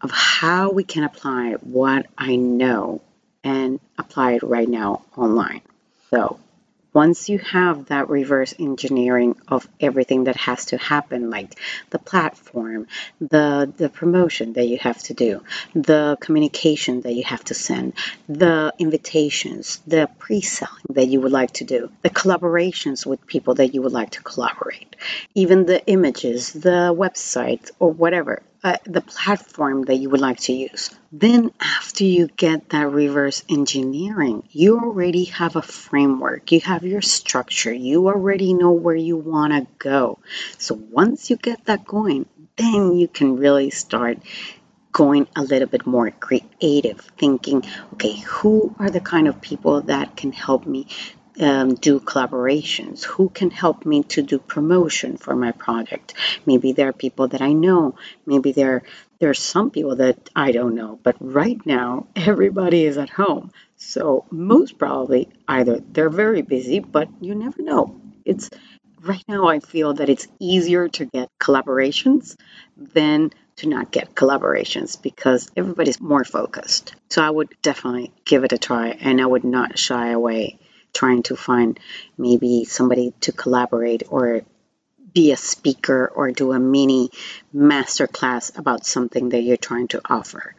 of 0.00 0.10
how 0.10 0.70
we 0.70 0.84
can 0.84 1.04
apply 1.04 1.52
what 1.60 2.06
I 2.18 2.36
know 2.36 3.00
and 3.42 3.80
apply 3.98 4.32
it 4.32 4.42
right 4.42 4.68
now 4.68 5.02
online. 5.16 5.62
So 6.10 6.38
once 6.94 7.28
you 7.28 7.38
have 7.40 7.86
that 7.86 8.08
reverse 8.08 8.54
engineering 8.58 9.36
of 9.48 9.68
everything 9.80 10.24
that 10.24 10.36
has 10.36 10.66
to 10.66 10.78
happen 10.78 11.28
like 11.28 11.58
the 11.90 11.98
platform 11.98 12.86
the 13.20 13.70
the 13.76 13.88
promotion 13.88 14.52
that 14.54 14.66
you 14.66 14.78
have 14.78 14.98
to 15.02 15.12
do 15.12 15.42
the 15.74 16.16
communication 16.20 17.00
that 17.02 17.12
you 17.12 17.24
have 17.24 17.44
to 17.44 17.54
send 17.54 17.92
the 18.28 18.72
invitations 18.78 19.80
the 19.86 20.08
pre-selling 20.18 20.84
that 20.90 21.06
you 21.06 21.20
would 21.20 21.32
like 21.32 21.52
to 21.52 21.64
do 21.64 21.90
the 22.02 22.10
collaborations 22.10 23.04
with 23.04 23.26
people 23.26 23.54
that 23.54 23.74
you 23.74 23.82
would 23.82 23.92
like 23.92 24.10
to 24.10 24.22
collaborate 24.22 24.96
even 25.34 25.66
the 25.66 25.84
images 25.86 26.52
the 26.52 26.94
website 26.96 27.70
or 27.78 27.90
whatever 27.90 28.40
uh, 28.64 28.78
the 28.84 29.02
platform 29.02 29.82
that 29.82 29.96
you 29.96 30.08
would 30.08 30.22
like 30.22 30.40
to 30.40 30.52
use. 30.54 30.88
Then, 31.12 31.52
after 31.60 32.04
you 32.04 32.28
get 32.28 32.70
that 32.70 32.90
reverse 32.90 33.44
engineering, 33.48 34.42
you 34.50 34.80
already 34.80 35.24
have 35.24 35.54
a 35.54 35.62
framework, 35.62 36.50
you 36.50 36.60
have 36.60 36.82
your 36.82 37.02
structure, 37.02 37.72
you 37.72 38.08
already 38.08 38.54
know 38.54 38.72
where 38.72 38.96
you 38.96 39.18
want 39.18 39.52
to 39.52 39.66
go. 39.78 40.18
So, 40.56 40.74
once 40.74 41.28
you 41.28 41.36
get 41.36 41.66
that 41.66 41.84
going, 41.84 42.24
then 42.56 42.96
you 42.96 43.06
can 43.06 43.36
really 43.36 43.68
start 43.68 44.18
going 44.92 45.26
a 45.36 45.42
little 45.42 45.68
bit 45.68 45.86
more 45.86 46.10
creative, 46.10 47.00
thinking, 47.18 47.64
okay, 47.92 48.16
who 48.20 48.74
are 48.78 48.88
the 48.88 49.00
kind 49.00 49.28
of 49.28 49.42
people 49.42 49.82
that 49.82 50.16
can 50.16 50.32
help 50.32 50.64
me 50.66 50.86
um, 51.40 51.74
do 51.74 52.00
collaborations? 52.00 53.04
Who 53.04 53.28
can 53.28 53.50
help 53.50 53.84
me 53.84 54.02
to 54.04 54.22
do 54.22 54.38
promotion 54.38 55.16
for 55.16 55.34
my 55.34 55.52
project? 55.52 56.14
Maybe 56.46 56.72
there 56.72 56.88
are 56.88 56.92
people 56.92 57.28
that 57.28 57.42
I 57.42 57.52
know. 57.52 57.96
Maybe 58.26 58.52
there 58.52 58.82
there 59.20 59.30
are 59.30 59.34
some 59.34 59.70
people 59.70 59.96
that 59.96 60.28
I 60.36 60.52
don't 60.52 60.74
know. 60.74 60.98
But 61.02 61.16
right 61.20 61.64
now, 61.64 62.06
everybody 62.16 62.84
is 62.84 62.98
at 62.98 63.10
home, 63.10 63.52
so 63.76 64.24
most 64.30 64.78
probably 64.78 65.28
either 65.48 65.80
they're 65.80 66.10
very 66.10 66.42
busy, 66.42 66.80
but 66.80 67.08
you 67.20 67.34
never 67.34 67.62
know. 67.62 68.00
It's 68.24 68.50
right 69.02 69.24
now 69.28 69.48
I 69.48 69.60
feel 69.60 69.94
that 69.94 70.08
it's 70.08 70.26
easier 70.38 70.88
to 70.88 71.04
get 71.04 71.28
collaborations 71.38 72.36
than 72.76 73.30
to 73.56 73.68
not 73.68 73.92
get 73.92 74.14
collaborations 74.14 75.00
because 75.00 75.50
everybody's 75.56 76.00
more 76.00 76.24
focused. 76.24 76.94
So 77.10 77.22
I 77.22 77.30
would 77.30 77.54
definitely 77.62 78.12
give 78.24 78.44
it 78.44 78.52
a 78.52 78.58
try 78.58 78.88
and 78.88 79.20
I 79.20 79.26
would 79.26 79.44
not 79.44 79.78
shy 79.78 80.10
away 80.10 80.58
trying 80.94 81.22
to 81.24 81.36
find 81.36 81.78
maybe 82.16 82.64
somebody 82.64 83.12
to 83.20 83.32
collaborate 83.32 84.04
or 84.08 84.42
be 85.12 85.32
a 85.32 85.36
speaker 85.36 86.10
or 86.14 86.32
do 86.32 86.52
a 86.52 86.58
mini 86.58 87.10
master 87.52 88.06
class 88.06 88.50
about 88.56 88.86
something 88.86 89.28
that 89.28 89.42
you're 89.42 89.56
trying 89.56 89.88
to 89.88 90.00
offer. 90.08 90.54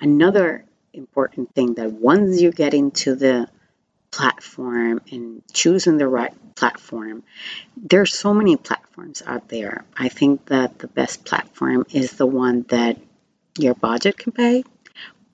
Another 0.00 0.64
important 0.92 1.54
thing 1.54 1.74
that 1.74 1.90
once 1.90 2.40
you 2.40 2.52
get 2.52 2.72
into 2.72 3.16
the 3.16 3.48
platform 4.14 5.00
and 5.10 5.42
choosing 5.52 5.98
the 5.98 6.06
right 6.06 6.32
platform. 6.54 7.24
There's 7.76 8.14
so 8.14 8.32
many 8.32 8.56
platforms 8.56 9.22
out 9.26 9.48
there. 9.48 9.84
I 9.96 10.08
think 10.08 10.46
that 10.46 10.78
the 10.78 10.86
best 10.86 11.24
platform 11.24 11.84
is 11.90 12.12
the 12.12 12.26
one 12.26 12.64
that 12.68 12.96
your 13.58 13.74
budget 13.74 14.16
can 14.16 14.32
pay. 14.32 14.62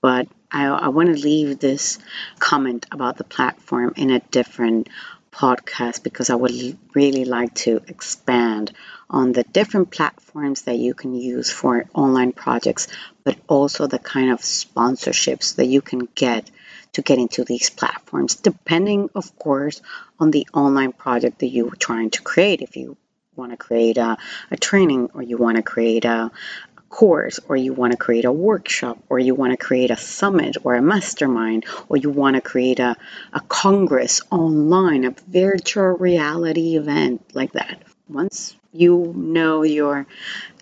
But 0.00 0.28
I, 0.50 0.66
I 0.66 0.88
want 0.88 1.14
to 1.14 1.23
leave 1.23 1.59
this 1.59 1.99
comment 2.38 2.87
about 2.90 3.16
the 3.16 3.25
platform 3.25 3.95
in 3.97 4.11
a 4.11 4.21
different 4.21 4.88
podcast 5.33 6.02
because 6.02 6.30
I 6.30 6.35
would 6.35 6.76
really 6.95 7.25
like 7.25 7.54
to 7.66 7.80
expand 7.87 8.73
on 9.09 9.33
the 9.33 9.42
different 9.45 9.90
platforms 9.90 10.62
that 10.62 10.76
you 10.76 10.95
can 10.95 11.14
use 11.14 11.50
for 11.50 11.87
online 11.95 12.33
projects, 12.33 12.88
but 13.25 13.37
also 13.49 13.87
the 13.87 13.99
kind 13.99 14.30
of 14.30 14.40
sponsorships 14.40 15.57
that 15.57 15.66
you 15.66 15.80
can 15.80 16.09
get 16.14 16.50
to 16.92 17.02
get 17.02 17.19
into 17.19 17.45
these 17.45 17.71
platforms, 17.71 18.35
depending, 18.37 19.11
of 19.14 19.38
course, 19.38 19.80
on 20.19 20.30
the 20.30 20.47
online 20.52 20.92
project 20.92 21.38
that 21.38 21.49
you're 21.49 21.75
trying 21.76 22.11
to 22.11 22.23
create. 22.23 22.62
If 22.62 22.76
you 22.76 22.97
want 23.37 23.52
to 23.52 23.57
create 23.57 23.97
a, 23.97 24.19
a 24.50 24.57
training 24.57 25.11
or 25.14 25.23
you 25.23 25.37
want 25.37 25.57
to 25.57 25.62
create 25.62 26.04
a, 26.04 26.30
a 26.30 26.70
course 26.90 27.40
or 27.49 27.56
you 27.56 27.73
want 27.73 27.92
to 27.92 27.97
create 27.97 28.25
a 28.26 28.32
workshop 28.32 28.99
or 29.09 29.18
you 29.18 29.35
want 29.35 29.52
to 29.52 29.56
create 29.56 29.90
a 29.90 29.97
summit 29.97 30.56
or 30.64 30.75
a 30.75 30.82
mastermind 30.82 31.64
or 31.88 31.97
you 31.97 32.11
want 32.11 32.35
to 32.35 32.42
create 32.42 32.80
a, 32.80 32.97
a 33.32 33.40
congress 33.40 34.20
online, 34.30 35.04
a 35.04 35.14
virtual 35.28 35.97
reality 35.97 36.76
event 36.76 37.25
like 37.32 37.52
that. 37.52 37.82
Once 38.09 38.56
you 38.73 39.12
know 39.16 39.62
your 39.62 40.06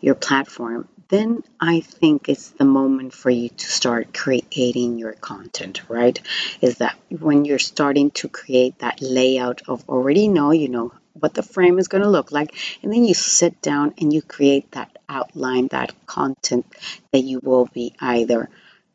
your 0.00 0.14
platform, 0.14 0.87
then 1.08 1.42
I 1.58 1.80
think 1.80 2.28
it's 2.28 2.50
the 2.50 2.64
moment 2.64 3.14
for 3.14 3.30
you 3.30 3.49
to 3.49 3.66
start 3.66 4.12
creating 4.12 4.99
your 4.99 5.14
content, 5.14 5.82
right? 5.88 6.20
Is 6.61 6.78
that 6.78 6.97
when 7.08 7.47
you're 7.47 7.58
starting 7.58 8.11
to 8.12 8.28
create 8.28 8.80
that 8.80 9.00
layout 9.00 9.62
of 9.68 9.88
already 9.88 10.28
know, 10.28 10.50
you 10.50 10.68
know, 10.68 10.92
what 11.14 11.35
the 11.35 11.42
frame 11.42 11.78
is 11.78 11.88
going 11.88 12.04
to 12.04 12.11
look 12.11 12.30
like, 12.30 12.54
and 12.82 12.92
then 12.92 13.04
you 13.04 13.14
sit 13.14 13.62
down 13.62 13.94
and 13.99 14.12
you 14.12 14.20
create 14.20 14.70
that 14.73 14.98
outline, 15.09 15.69
that 15.69 15.95
content 16.07 16.67
that 17.12 17.21
you 17.21 17.41
will 17.43 17.67
be 17.67 17.95
either 18.00 18.49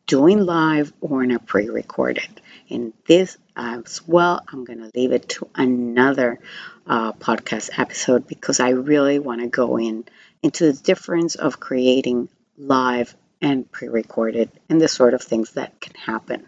doing 0.05 0.39
live 0.39 0.91
or 1.01 1.23
in 1.23 1.31
a 1.31 1.39
pre 1.39 1.69
recorded. 1.69 2.41
And 2.69 2.93
this 3.07 3.37
as 3.55 4.01
well, 4.07 4.41
I'm 4.47 4.65
going 4.65 4.79
to 4.79 4.91
leave 4.95 5.11
it 5.11 5.29
to 5.29 5.47
another 5.55 6.39
uh, 6.87 7.13
podcast 7.13 7.77
episode 7.77 8.27
because 8.27 8.59
I 8.59 8.69
really 8.69 9.19
want 9.19 9.41
to 9.41 9.47
go 9.47 9.77
in 9.77 10.05
into 10.41 10.71
the 10.71 10.77
difference 10.81 11.35
of 11.35 11.59
creating 11.59 12.29
live 12.57 13.15
and 13.41 13.69
pre-recorded 13.71 14.49
and 14.69 14.81
the 14.81 14.87
sort 14.87 15.13
of 15.13 15.21
things 15.21 15.51
that 15.51 15.79
can 15.79 15.93
happen. 15.95 16.47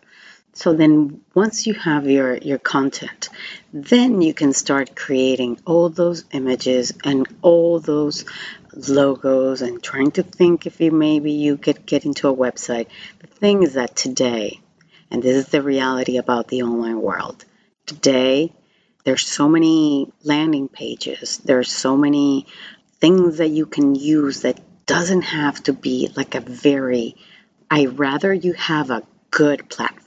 So 0.53 0.73
then 0.73 1.21
once 1.33 1.67
you 1.67 1.73
have 1.73 2.09
your, 2.09 2.37
your 2.37 2.57
content, 2.57 3.27
then 3.73 4.21
you 4.21 4.33
can 4.33 4.53
start 4.53 4.95
creating 4.95 5.59
all 5.65 5.89
those 5.89 6.23
images 6.31 6.93
and 7.03 7.27
all 7.41 7.81
those 7.81 8.23
logos 8.75 9.61
and 9.61 9.81
trying 9.81 10.11
to 10.11 10.23
think 10.23 10.65
if 10.65 10.79
you 10.79 10.91
maybe 10.91 11.31
you 11.31 11.57
could 11.57 11.85
get 11.85 12.05
into 12.05 12.27
a 12.29 12.35
website. 12.35 12.87
The 13.19 13.27
thing 13.27 13.63
is 13.63 13.73
that 13.73 13.95
today, 13.95 14.59
and 15.09 15.23
this 15.23 15.37
is 15.37 15.47
the 15.47 15.61
reality 15.61 16.17
about 16.17 16.47
the 16.47 16.63
online 16.63 17.01
world, 17.01 17.45
today 17.85 18.53
there's 19.03 19.25
so 19.25 19.47
many 19.47 20.11
landing 20.23 20.67
pages, 20.67 21.37
there's 21.37 21.71
so 21.71 21.95
many 21.95 22.47
things 22.99 23.37
that 23.37 23.49
you 23.49 23.65
can 23.65 23.95
use 23.95 24.41
that 24.41 24.59
doesn't 24.85 25.23
have 25.23 25.61
to 25.63 25.73
be 25.73 26.09
like 26.15 26.35
a 26.35 26.41
very 26.41 27.15
I 27.69 27.87
rather 27.87 28.33
you 28.33 28.53
have 28.53 28.91
a 28.91 29.03
good 29.31 29.69
platform 29.69 30.04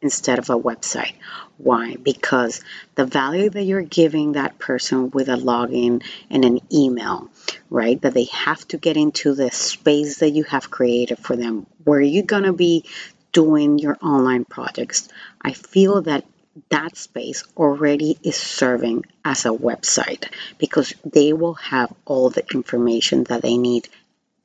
instead 0.00 0.38
of 0.38 0.50
a 0.50 0.58
website. 0.58 1.14
Why? 1.58 1.96
Because 1.96 2.60
the 2.96 3.06
value 3.06 3.50
that 3.50 3.62
you're 3.62 3.82
giving 3.82 4.32
that 4.32 4.58
person 4.58 5.10
with 5.10 5.28
a 5.28 5.36
login 5.36 6.02
and 6.28 6.44
an 6.44 6.60
email, 6.72 7.30
right? 7.70 8.00
That 8.02 8.14
they 8.14 8.24
have 8.24 8.66
to 8.68 8.78
get 8.78 8.96
into 8.96 9.34
the 9.34 9.50
space 9.50 10.18
that 10.18 10.30
you 10.30 10.44
have 10.44 10.70
created 10.70 11.18
for 11.20 11.36
them 11.36 11.66
where 11.84 12.00
you're 12.00 12.24
going 12.24 12.44
to 12.44 12.52
be 12.52 12.84
doing 13.32 13.78
your 13.78 13.96
online 14.02 14.44
projects. 14.44 15.08
I 15.40 15.52
feel 15.52 16.02
that 16.02 16.24
that 16.70 16.96
space 16.96 17.44
already 17.56 18.18
is 18.22 18.36
serving 18.36 19.04
as 19.24 19.44
a 19.44 19.50
website 19.50 20.28
because 20.58 20.94
they 21.04 21.32
will 21.32 21.54
have 21.54 21.92
all 22.04 22.30
the 22.30 22.44
information 22.52 23.24
that 23.24 23.42
they 23.42 23.56
need 23.56 23.88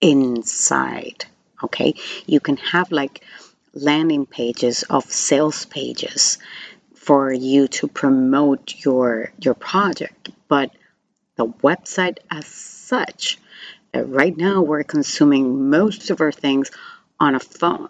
inside. 0.02 1.26
Okay, 1.64 1.96
you 2.26 2.40
can 2.40 2.58
have 2.58 2.92
like 2.92 3.24
landing 3.74 4.26
pages 4.26 4.84
of 4.84 5.12
sales 5.12 5.66
pages 5.66 6.38
for 6.96 7.32
you 7.32 7.68
to 7.68 7.88
promote 7.88 8.74
your 8.84 9.32
your 9.40 9.54
project, 9.54 10.30
but 10.48 10.72
the 11.36 11.48
website 11.48 12.18
as 12.30 12.46
such, 12.46 13.38
uh, 13.96 14.04
right 14.04 14.36
now 14.36 14.62
we're 14.62 14.84
consuming 14.84 15.70
most 15.70 16.10
of 16.10 16.22
our 16.22 16.32
things 16.32 16.72
on 17.20 17.36
a 17.36 17.40
phone, 17.40 17.90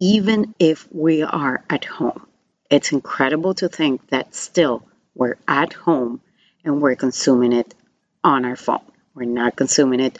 even 0.00 0.54
if 0.58 0.88
we 0.92 1.22
are 1.22 1.64
at 1.70 1.84
home. 1.84 2.26
It's 2.70 2.92
incredible 2.92 3.54
to 3.54 3.68
think 3.68 4.08
that 4.08 4.34
still 4.34 4.82
we're 5.14 5.38
at 5.46 5.72
home 5.72 6.20
and 6.64 6.82
we're 6.82 6.96
consuming 6.96 7.52
it 7.52 7.74
on 8.22 8.44
our 8.44 8.56
phone. 8.56 8.80
We're 9.14 9.24
not 9.24 9.56
consuming 9.56 10.00
it 10.00 10.18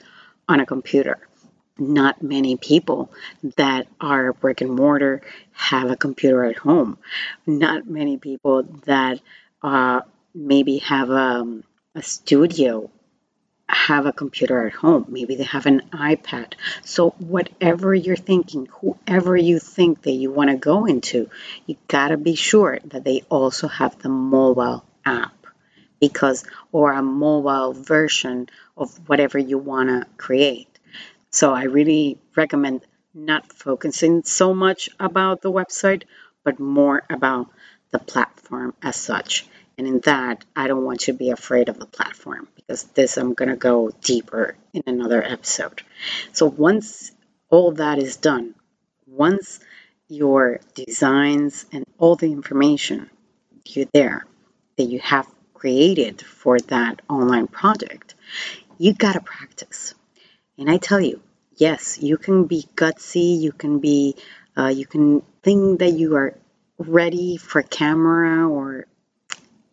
on 0.49 0.61
a 0.61 0.67
computer. 0.67 1.28
Not 1.79 2.23
many 2.23 2.57
people 2.57 3.13
that 3.57 3.87
are 4.01 4.33
brick 4.33 4.61
and 4.61 4.75
mortar 4.75 5.23
have 5.53 5.91
a 5.91 5.97
computer 5.97 6.45
at 6.45 6.57
home. 6.57 6.99
Not 7.47 7.89
many 7.89 8.17
people 8.17 8.65
that 8.85 9.21
uh, 9.63 10.01
maybe 10.35 10.79
have 10.79 11.11
a, 11.11 11.15
um, 11.15 11.65
a 11.95 12.03
studio 12.03 12.91
have 13.69 14.07
a 14.07 14.13
computer 14.13 14.67
at 14.67 14.73
home. 14.73 15.07
Maybe 15.09 15.37
they 15.37 15.45
have 15.45 15.67
an 15.67 15.83
iPad. 15.93 16.55
So, 16.83 17.11
whatever 17.19 17.95
you're 17.95 18.17
thinking, 18.17 18.67
whoever 18.67 19.37
you 19.37 19.59
think 19.59 20.03
that 20.03 20.13
you 20.13 20.33
want 20.33 20.51
to 20.51 20.57
go 20.57 20.87
into, 20.87 21.29
you 21.67 21.77
got 21.87 22.09
to 22.09 22.17
be 22.17 22.35
sure 22.35 22.79
that 22.87 23.05
they 23.05 23.23
also 23.29 23.69
have 23.69 23.99
the 23.99 24.09
mobile 24.09 24.85
app 25.05 25.35
because, 26.01 26.45
or 26.73 26.93
a 26.93 27.03
mobile 27.03 27.73
version 27.75 28.49
of 28.77 29.09
whatever 29.09 29.39
you 29.39 29.59
want 29.59 29.89
to 29.89 30.07
create. 30.17 30.78
So, 31.31 31.53
I 31.53 31.65
really 31.65 32.19
recommend 32.37 32.83
not 33.15 33.53
focusing 33.53 34.23
so 34.25 34.55
much 34.55 34.91
about 35.01 35.43
the 35.43 35.53
website, 35.53 36.05
but 36.45 36.61
more 36.61 37.03
about 37.11 37.49
the 37.91 37.99
platform 37.99 38.75
as 38.83 38.97
such. 38.97 39.47
And 39.77 39.87
in 39.87 40.01
that, 40.01 40.45
I 40.57 40.67
don't 40.67 40.85
want 40.85 41.07
you 41.07 41.13
to 41.15 41.19
be 41.19 41.31
afraid 41.31 41.69
of 41.69 41.79
the 41.79 41.87
platform 41.87 42.49
because 42.57 42.83
this 42.85 43.17
I'm 43.17 43.35
going 43.35 43.49
to 43.49 43.57
go 43.57 43.91
deeper 44.03 44.57
in 44.73 44.83
another 44.87 45.23
episode. 45.23 45.83
So 46.33 46.47
once 46.47 47.13
all 47.49 47.73
that 47.73 47.99
is 47.99 48.17
done, 48.17 48.55
once 49.07 49.61
your 50.09 50.61
designs 50.75 51.67
and 51.73 51.85
all 51.99 52.17
the 52.17 52.33
information 52.33 53.09
you're 53.67 53.87
there 53.93 54.27
that 54.77 54.85
you 54.85 54.99
have 55.01 55.27
created 55.55 56.23
for 56.23 56.59
that 56.59 57.01
online 57.09 57.47
project, 57.47 58.15
you 58.79 58.95
got 58.95 59.13
to 59.15 59.21
practice. 59.21 59.95
And 60.59 60.69
I 60.69 60.79
tell 60.79 61.01
you, 61.01 61.23
yes, 61.57 61.99
you 62.03 62.19
can 62.19 62.45
be 62.45 62.67
gutsy, 62.75 63.41
you 63.41 63.53
can 63.53 63.79
be, 63.79 64.17
uh, 64.57 64.67
you 64.67 64.87
can 64.87 65.23
think 65.43 65.79
that 65.79 65.93
you 65.93 66.17
are 66.17 66.37
ready 66.79 67.37
for 67.37 67.63
camera 67.63 68.49
or 68.49 68.87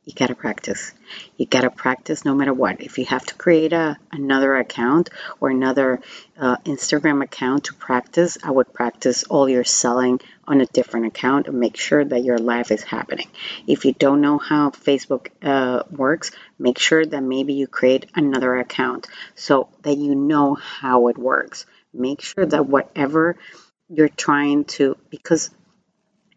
you 0.06 0.14
gotta 0.14 0.36
practice. 0.36 0.94
You 1.36 1.48
gotta 1.48 1.72
practice 1.72 2.26
no 2.26 2.36
matter 2.36 2.54
what. 2.54 2.80
If 2.80 3.00
you 3.00 3.06
have 3.06 3.26
to 3.26 3.34
create 3.34 3.74
a 3.74 3.98
another 4.12 4.56
account 4.56 5.10
or 5.40 5.50
another 5.50 6.00
uh, 6.38 6.58
Instagram 6.58 7.24
account 7.24 7.66
to 7.66 7.74
practice, 7.74 8.38
I 8.44 8.52
would 8.52 8.72
practice 8.72 9.24
all 9.24 9.50
your 9.50 9.64
selling 9.64 10.22
on 10.48 10.62
a 10.62 10.68
different 10.68 11.08
account 11.08 11.48
and 11.48 11.60
make 11.60 11.76
sure 11.76 12.06
that 12.06 12.24
your 12.24 12.38
life 12.38 12.70
is 12.70 12.84
happening. 12.84 13.28
If 13.66 13.84
you 13.86 13.94
don't 13.94 14.22
know 14.22 14.38
how 14.38 14.70
Facebook 14.70 15.30
uh, 15.42 15.84
works, 15.90 16.30
make 16.60 16.78
sure 16.78 17.04
that 17.04 17.24
maybe 17.24 17.54
you 17.54 17.66
create 17.66 18.06
another 18.14 18.56
account 18.58 19.08
so 19.34 19.70
that 19.82 19.98
you 19.98 20.14
know 20.14 20.54
how 20.54 21.08
it 21.08 21.18
works. 21.18 21.66
Make 21.96 22.22
sure 22.22 22.46
that 22.46 22.68
whatever 22.68 23.38
you're 23.90 24.10
trying 24.10 24.66
to, 24.66 24.98
because 25.10 25.50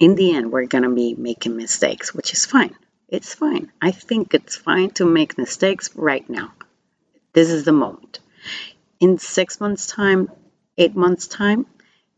in 0.01 0.15
the 0.15 0.35
end, 0.35 0.51
we're 0.51 0.65
gonna 0.65 0.91
be 0.91 1.15
making 1.15 1.55
mistakes, 1.55 2.15
which 2.15 2.33
is 2.33 2.47
fine 2.47 2.75
it's 3.09 3.35
fine. 3.35 3.73
I 3.81 3.91
think 3.91 4.35
it's 4.35 4.57
fine 4.57 4.91
to 4.91 5.07
make 5.07 5.39
mistakes 5.39 5.91
right 5.95 6.29
now. 6.29 6.53
This 7.33 7.51
is 7.51 7.65
the 7.65 7.73
moment. 7.73 8.21
In 9.01 9.19
six 9.19 9.61
months' 9.61 9.87
time, 9.87 10.31
eight 10.77 10.95
months' 10.95 11.27
time, 11.27 11.67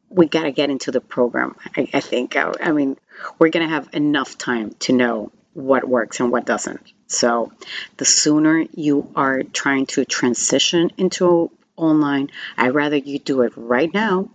we 0.09 0.27
got 0.27 0.43
to 0.43 0.53
get 0.53 0.71
into 0.71 0.91
the 0.91 1.01
program. 1.01 1.55
I, 1.77 1.89
I 1.95 2.01
think. 2.01 2.37
I, 2.37 2.53
I 2.61 2.73
mean, 2.73 2.97
we're 3.39 3.51
going 3.51 3.69
to 3.69 3.75
have 3.75 3.89
enough 3.93 4.37
time 4.37 4.75
to 4.81 4.93
know 4.93 5.31
what 5.53 5.89
works 5.89 6.21
and 6.21 6.33
what 6.33 6.45
doesn't. 6.45 6.93
So, 7.07 7.53
the 7.97 8.05
sooner 8.05 8.65
you 8.75 9.11
are 9.15 9.43
trying 9.43 9.87
to 9.87 10.05
transition 10.05 10.91
into 10.97 11.51
online, 11.77 12.31
I'd 12.57 12.75
rather 12.75 12.97
you 12.97 13.19
do 13.19 13.43
it 13.43 13.53
right 13.57 13.93
now 13.93 14.31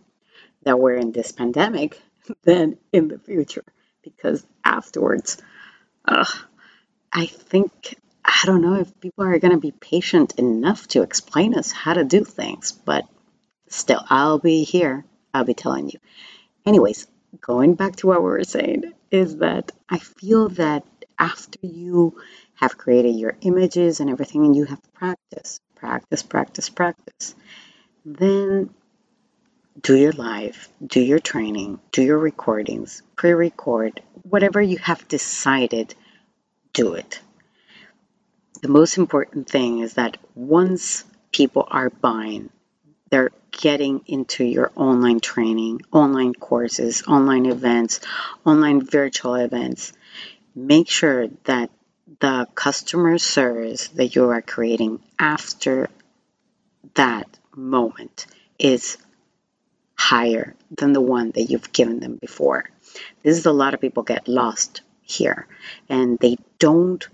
that 0.64 0.80
we're 0.80 0.96
in 0.96 1.12
this 1.12 1.32
pandemic 1.32 2.02
than 2.44 2.78
in 2.92 3.08
the 3.08 3.20
future 3.20 3.64
because 4.02 4.46
afterwards 4.64 5.38
uh, 6.08 6.26
I 7.12 7.26
think, 7.26 7.96
I 8.24 8.42
don't 8.46 8.62
know 8.62 8.76
if 8.76 9.00
people 9.00 9.26
are 9.26 9.40
going 9.40 9.54
to 9.54 9.60
be 9.60 9.72
patient 9.72 10.36
enough 10.38 10.88
to 10.90 11.02
explain 11.02 11.56
us 11.56 11.72
how 11.72 11.94
to 11.94 12.04
do 12.04 12.24
things, 12.24 12.72
but 12.72 13.06
still, 13.70 14.04
I'll 14.10 14.40
be 14.40 14.64
here. 14.64 15.06
I'll 15.34 15.46
be 15.46 15.54
telling 15.54 15.90
you. 15.90 16.00
Anyways, 16.66 17.08
going 17.42 17.76
back 17.76 17.98
to 17.98 18.08
what 18.08 18.20
we 18.22 18.30
were 18.30 18.44
saying, 18.44 18.94
is 19.12 19.38
that 19.38 19.72
I 19.90 20.00
feel 20.00 20.50
that 20.50 20.84
after 21.18 21.60
you 21.62 22.20
have 22.56 22.78
created 22.78 23.16
your 23.16 23.36
images 23.42 24.00
and 24.00 24.10
everything, 24.10 24.46
and 24.46 24.56
you 24.56 24.66
have 24.66 24.82
practice, 24.94 25.60
practice, 25.76 26.24
practice, 26.24 26.70
practice, 26.70 27.36
then 28.06 28.70
do 29.80 29.96
your 29.96 30.14
live, 30.14 30.70
do 30.86 31.02
your 31.02 31.20
training, 31.20 31.80
do 31.92 32.02
your 32.02 32.18
recordings, 32.18 33.02
pre 33.16 33.34
record, 33.34 34.02
whatever 34.24 34.62
you 34.62 34.78
have 34.78 35.08
decided, 35.08 35.94
do 36.74 36.94
it. 36.94 37.20
The 38.62 38.70
most 38.70 38.98
important 38.98 39.50
thing 39.50 39.80
is 39.80 39.96
that 39.96 40.18
once 40.34 41.04
people 41.32 41.68
are 41.70 41.90
buying, 41.90 42.50
they're 43.10 43.32
getting 43.52 44.02
into 44.08 44.44
your 44.44 44.72
online 44.76 45.20
training, 45.20 45.82
online 45.92 46.34
courses, 46.34 47.04
online 47.08 47.46
events, 47.46 48.00
online 48.46 48.82
virtual 48.82 49.36
events. 49.36 49.94
Make 50.56 50.90
sure 50.90 51.28
that 51.44 51.70
the 52.20 52.48
customer 52.56 53.18
service 53.18 53.90
that 53.90 54.16
you 54.16 54.30
are 54.30 54.42
creating 54.42 55.00
after 55.20 55.90
that 56.96 57.28
moment 57.56 58.26
is 58.58 58.98
higher 60.06 60.56
than 60.70 60.94
the 60.94 61.02
one 61.02 61.32
that 61.32 61.46
you've 61.50 61.72
given 61.74 62.00
them 62.00 62.16
before. 62.16 62.70
This 63.24 63.38
is 63.40 63.48
a 63.48 63.52
lot 63.52 63.74
of 63.74 63.82
people 63.82 64.04
get 64.04 64.28
lost 64.28 64.82
here 65.02 65.48
and 65.90 66.20
they 66.20 66.38
don't 66.60 67.08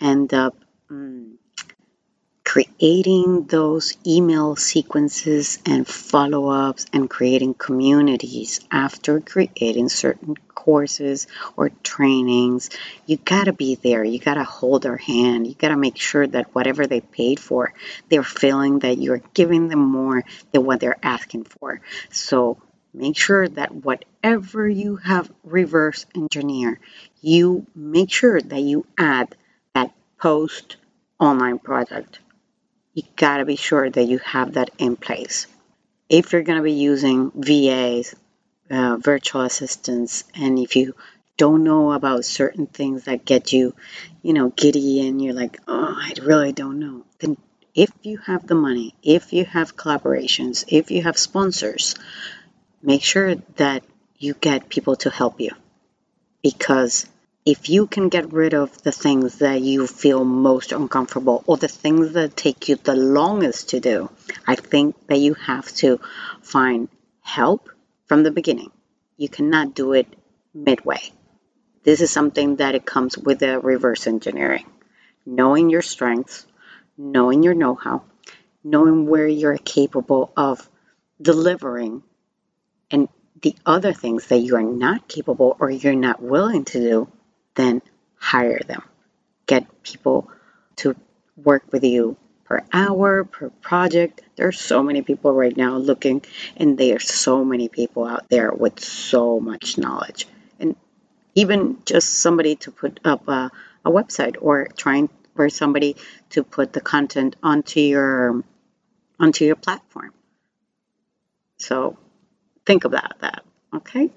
end 0.00 0.34
up 0.34 0.56
um, 0.90 1.38
creating 2.52 3.44
those 3.44 3.96
email 4.06 4.56
sequences 4.56 5.58
and 5.64 5.88
follow 5.88 6.50
ups 6.50 6.84
and 6.92 7.08
creating 7.08 7.54
communities 7.54 8.60
after 8.70 9.20
creating 9.20 9.88
certain 9.88 10.36
courses 10.54 11.26
or 11.56 11.70
trainings. 11.82 12.68
You 13.06 13.16
got 13.16 13.44
to 13.44 13.54
be 13.54 13.76
there. 13.76 14.04
You 14.04 14.18
got 14.18 14.34
to 14.34 14.44
hold 14.44 14.82
their 14.82 14.98
hand. 14.98 15.46
You 15.46 15.54
got 15.54 15.68
to 15.68 15.78
make 15.78 15.96
sure 15.96 16.26
that 16.26 16.54
whatever 16.54 16.86
they 16.86 17.00
paid 17.00 17.40
for, 17.40 17.72
they're 18.10 18.22
feeling 18.22 18.80
that 18.80 18.98
you're 18.98 19.22
giving 19.32 19.68
them 19.68 19.90
more 19.90 20.22
than 20.52 20.66
what 20.66 20.78
they're 20.78 21.02
asking 21.02 21.44
for. 21.44 21.80
So 22.10 22.60
make 22.92 23.16
sure 23.16 23.48
that 23.48 23.74
whatever 23.74 24.68
you 24.68 24.96
have 24.96 25.32
reverse 25.42 26.04
engineer, 26.14 26.80
you 27.22 27.66
make 27.74 28.12
sure 28.12 28.38
that 28.38 28.60
you 28.60 28.84
add 28.98 29.34
that 29.74 29.94
post 30.18 30.76
online 31.18 31.58
project. 31.58 32.18
You 32.94 33.02
gotta 33.16 33.44
be 33.44 33.56
sure 33.56 33.88
that 33.88 34.04
you 34.04 34.18
have 34.18 34.54
that 34.54 34.70
in 34.76 34.96
place. 34.96 35.46
If 36.08 36.32
you're 36.32 36.42
gonna 36.42 36.62
be 36.62 36.72
using 36.72 37.30
VAs, 37.34 38.14
uh, 38.70 38.98
virtual 38.98 39.42
assistants, 39.42 40.24
and 40.34 40.58
if 40.58 40.76
you 40.76 40.94
don't 41.38 41.64
know 41.64 41.92
about 41.92 42.26
certain 42.26 42.66
things 42.66 43.04
that 43.04 43.24
get 43.24 43.52
you, 43.52 43.74
you 44.20 44.34
know, 44.34 44.50
giddy 44.50 45.06
and 45.06 45.22
you're 45.22 45.32
like, 45.32 45.58
oh, 45.66 45.94
I 45.96 46.12
really 46.22 46.52
don't 46.52 46.78
know, 46.78 47.04
then 47.20 47.38
if 47.74 47.90
you 48.02 48.18
have 48.18 48.46
the 48.46 48.54
money, 48.54 48.94
if 49.02 49.32
you 49.32 49.46
have 49.46 49.76
collaborations, 49.76 50.64
if 50.68 50.90
you 50.90 51.02
have 51.02 51.16
sponsors, 51.16 51.94
make 52.82 53.02
sure 53.02 53.36
that 53.56 53.82
you 54.18 54.34
get 54.34 54.68
people 54.68 54.96
to 54.96 55.10
help 55.10 55.40
you 55.40 55.52
because 56.42 57.06
if 57.44 57.68
you 57.68 57.88
can 57.88 58.08
get 58.08 58.32
rid 58.32 58.54
of 58.54 58.82
the 58.82 58.92
things 58.92 59.38
that 59.38 59.60
you 59.60 59.88
feel 59.88 60.24
most 60.24 60.70
uncomfortable 60.70 61.42
or 61.46 61.56
the 61.56 61.66
things 61.66 62.12
that 62.12 62.36
take 62.36 62.68
you 62.68 62.76
the 62.76 62.94
longest 62.94 63.70
to 63.70 63.80
do, 63.80 64.10
I 64.46 64.54
think 64.54 64.94
that 65.08 65.18
you 65.18 65.34
have 65.34 65.68
to 65.76 65.98
find 66.40 66.88
help 67.20 67.68
from 68.06 68.22
the 68.22 68.30
beginning. 68.30 68.70
You 69.16 69.28
cannot 69.28 69.74
do 69.74 69.92
it 69.92 70.06
midway. 70.54 71.00
This 71.82 72.00
is 72.00 72.12
something 72.12 72.56
that 72.56 72.76
it 72.76 72.86
comes 72.86 73.18
with 73.18 73.40
the 73.40 73.58
reverse 73.58 74.06
engineering. 74.06 74.66
Knowing 75.26 75.68
your 75.68 75.82
strengths, 75.82 76.46
knowing 76.96 77.42
your 77.42 77.54
know 77.54 77.74
how, 77.74 78.04
knowing 78.62 79.06
where 79.06 79.26
you're 79.26 79.58
capable 79.58 80.32
of 80.36 80.68
delivering, 81.20 82.04
and 82.88 83.08
the 83.40 83.56
other 83.66 83.92
things 83.92 84.28
that 84.28 84.38
you 84.38 84.54
are 84.54 84.62
not 84.62 85.08
capable 85.08 85.56
or 85.58 85.70
you're 85.70 85.96
not 85.96 86.22
willing 86.22 86.64
to 86.66 86.78
do 86.78 87.08
then 87.54 87.82
hire 88.16 88.60
them. 88.66 88.82
Get 89.46 89.82
people 89.82 90.30
to 90.76 90.96
work 91.36 91.64
with 91.72 91.84
you 91.84 92.16
per 92.44 92.62
hour, 92.72 93.24
per 93.24 93.50
project. 93.50 94.22
There 94.36 94.48
are 94.48 94.52
so 94.52 94.82
many 94.82 95.02
people 95.02 95.32
right 95.32 95.56
now 95.56 95.76
looking, 95.76 96.22
and 96.56 96.78
there 96.78 96.96
are 96.96 97.00
so 97.00 97.44
many 97.44 97.68
people 97.68 98.04
out 98.04 98.28
there 98.28 98.52
with 98.52 98.80
so 98.80 99.40
much 99.40 99.78
knowledge. 99.78 100.26
And 100.60 100.76
even 101.34 101.78
just 101.84 102.08
somebody 102.10 102.56
to 102.56 102.70
put 102.70 103.00
up 103.04 103.28
a, 103.28 103.50
a 103.84 103.90
website 103.90 104.36
or 104.40 104.68
trying 104.76 105.08
for 105.34 105.48
somebody 105.48 105.96
to 106.30 106.44
put 106.44 106.72
the 106.72 106.80
content 106.80 107.36
onto 107.42 107.80
your 107.80 108.44
onto 109.18 109.44
your 109.44 109.56
platform. 109.56 110.12
So 111.56 111.96
think 112.66 112.84
about 112.84 113.20
that, 113.20 113.44
okay? 113.72 114.10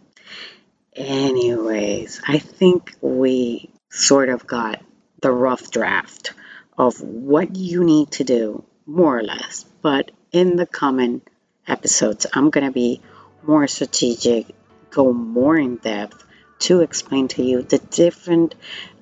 Anyways, 0.96 2.22
I 2.26 2.40
think 2.40 2.96
we 3.02 3.70
sort 3.90 4.30
of 4.30 4.48
got 4.48 4.82
the 5.22 5.32
rough 5.32 5.70
draft 5.70 6.34
of 6.78 7.02
what 7.02 7.56
you 7.56 7.84
need 7.84 8.12
to 8.12 8.24
do, 8.24 8.64
more 8.86 9.20
or 9.20 9.24
less. 9.24 9.66
But 9.82 10.12
in 10.32 10.56
the 10.56 10.66
coming 10.66 11.22
episodes, 11.68 12.26
I'm 12.34 12.50
going 12.50 12.66
to 12.66 12.72
be 12.72 13.02
more 13.44 13.68
strategic, 13.68 14.56
go 14.90 15.12
more 15.12 15.58
in 15.58 15.78
depth 15.78 16.24
to 16.60 16.80
explain 16.80 17.28
to 17.30 17.44
you 17.44 17.62
the 17.62 17.80
different 17.80 18.56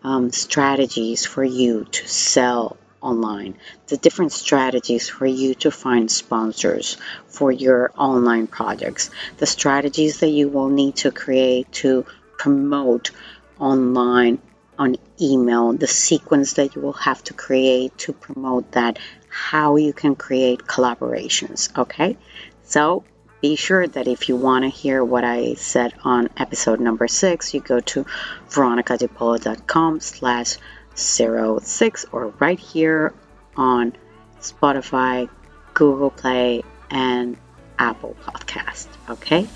um, 0.04 0.32
strategies 0.32 1.26
for 1.28 1.44
you 1.44 1.86
to 1.86 2.08
sell 2.08 2.78
online, 3.04 3.56
the 3.88 3.98
different 3.98 4.32
strategies 4.32 5.10
for 5.10 5.26
you 5.26 5.54
to 5.56 5.70
find 5.70 6.10
sponsors 6.10 6.98
for 7.28 7.52
your 7.52 7.92
online 7.98 8.48
projects, 8.48 9.10
the 9.38 9.46
strategies 9.46 10.20
that 10.22 10.30
you 10.30 10.50
will 10.50 10.70
need 10.70 10.96
to 10.96 11.12
create 11.12 11.72
to 11.74 12.06
promote 12.38 13.12
online 13.60 14.40
on 14.80 14.96
email, 15.22 15.74
the 15.74 15.88
sequence 15.88 16.54
that 16.54 16.76
you 16.76 16.82
will 16.82 16.94
have 16.94 17.24
to 17.24 17.34
create 17.34 17.98
to 18.00 18.14
promote 18.14 18.72
that, 18.72 18.98
how 19.30 19.76
you 19.76 19.94
can 19.94 20.16
create 20.16 20.60
collaborations. 20.60 21.78
Okay, 21.78 22.18
so 22.64 23.04
be 23.42 23.56
sure 23.58 23.86
that 23.86 24.08
if 24.08 24.30
you 24.30 24.38
want 24.38 24.64
to 24.64 24.70
hear 24.70 25.04
what 25.04 25.26
I 25.26 25.56
said 25.56 25.94
on 26.04 26.30
episode 26.38 26.80
number 26.80 27.08
six, 27.10 27.54
you 27.54 27.60
go 27.60 27.82
to 27.82 28.06
veronicadipolo.com 28.50 30.00
slash 30.00 30.58
06 30.96 32.06
or 32.12 32.28
right 32.40 32.60
here 32.60 33.14
on 33.56 33.94
Spotify, 34.40 35.30
Google 35.74 36.12
Play, 36.12 36.64
and 36.90 37.38
Apple 37.80 38.16
Podcast. 38.24 38.88
Okay? 39.10 39.48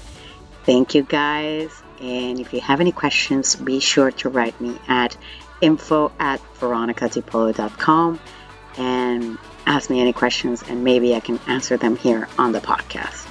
Thank 0.63 0.95
you 0.95 1.03
guys. 1.03 1.71
And 2.01 2.39
if 2.39 2.53
you 2.53 2.61
have 2.61 2.81
any 2.81 2.91
questions, 2.91 3.55
be 3.55 3.79
sure 3.79 4.11
to 4.11 4.29
write 4.29 4.59
me 4.61 4.77
at 4.87 5.17
info 5.61 6.11
at 6.19 6.41
veronicadipolo.com 6.59 8.19
and 8.77 9.37
ask 9.65 9.89
me 9.89 9.99
any 9.99 10.13
questions 10.13 10.63
and 10.67 10.83
maybe 10.83 11.15
I 11.15 11.19
can 11.19 11.39
answer 11.47 11.77
them 11.77 11.95
here 11.95 12.27
on 12.37 12.51
the 12.51 12.59
podcast. 12.59 13.27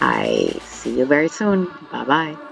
I 0.00 0.58
see 0.64 0.98
you 0.98 1.04
very 1.04 1.28
soon. 1.28 1.66
Bye 1.92 2.04
bye. 2.04 2.49